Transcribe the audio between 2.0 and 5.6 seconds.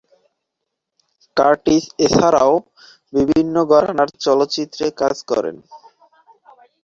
এছাড়াও বিভিন্ন ঘরানার চলচ্চিত্রে কাজ করেন।